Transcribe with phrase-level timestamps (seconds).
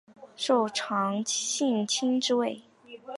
[0.35, 2.63] 受长信卿之位。